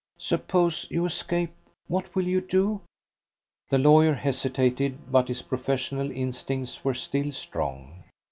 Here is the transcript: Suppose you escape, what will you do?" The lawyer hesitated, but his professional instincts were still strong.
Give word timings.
Suppose 0.17 0.87
you 0.89 1.05
escape, 1.05 1.53
what 1.87 2.15
will 2.15 2.23
you 2.25 2.41
do?" 2.41 2.81
The 3.69 3.77
lawyer 3.77 4.15
hesitated, 4.15 5.11
but 5.11 5.27
his 5.27 5.43
professional 5.43 6.09
instincts 6.09 6.83
were 6.83 6.95
still 6.95 7.31
strong. 7.31 8.03